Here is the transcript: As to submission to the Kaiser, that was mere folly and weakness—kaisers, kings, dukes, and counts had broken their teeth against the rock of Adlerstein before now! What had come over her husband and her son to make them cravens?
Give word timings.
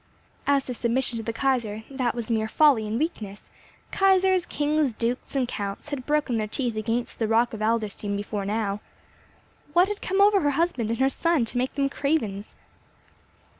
As 0.47 0.65
to 0.65 0.73
submission 0.73 1.17
to 1.17 1.23
the 1.23 1.31
Kaiser, 1.31 1.83
that 1.91 2.15
was 2.15 2.31
mere 2.31 2.47
folly 2.47 2.87
and 2.87 2.97
weakness—kaisers, 2.97 4.47
kings, 4.47 4.93
dukes, 4.93 5.35
and 5.35 5.47
counts 5.47 5.89
had 5.91 6.07
broken 6.07 6.37
their 6.39 6.47
teeth 6.47 6.75
against 6.75 7.19
the 7.19 7.27
rock 7.27 7.53
of 7.53 7.59
Adlerstein 7.61 8.17
before 8.17 8.43
now! 8.43 8.79
What 9.73 9.89
had 9.89 10.01
come 10.01 10.19
over 10.19 10.39
her 10.41 10.57
husband 10.57 10.89
and 10.89 10.97
her 10.99 11.07
son 11.07 11.45
to 11.45 11.57
make 11.59 11.75
them 11.75 11.87
cravens? 11.87 12.55